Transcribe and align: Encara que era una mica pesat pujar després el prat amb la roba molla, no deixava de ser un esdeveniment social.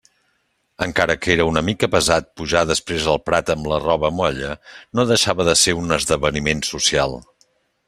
Encara 0.85 1.15
que 1.25 1.29
era 1.33 1.45
una 1.49 1.61
mica 1.67 1.89
pesat 1.95 2.31
pujar 2.41 2.63
després 2.71 3.05
el 3.13 3.21
prat 3.27 3.53
amb 3.55 3.69
la 3.73 3.79
roba 3.85 4.11
molla, 4.21 4.57
no 5.01 5.07
deixava 5.13 5.49
de 5.51 5.57
ser 5.67 5.77
un 5.83 6.01
esdeveniment 6.01 6.67
social. 6.73 7.17